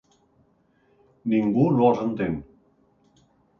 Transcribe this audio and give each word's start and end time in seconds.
Ningú 1.35 1.67
no 1.77 1.91
els 1.91 2.03
entén. 2.07 2.43